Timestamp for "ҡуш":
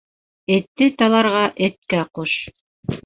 2.19-2.35